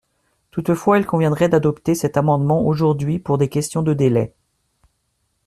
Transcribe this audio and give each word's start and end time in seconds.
Toutefois, 0.49 0.97
il 0.97 1.05
conviendrait 1.05 1.47
d’adopter 1.47 1.93
cet 1.93 2.17
amendement 2.17 2.65
aujourd’hui 2.65 3.19
pour 3.19 3.37
des 3.37 3.49
questions 3.49 3.83
de 3.83 3.93
délai. 3.93 4.33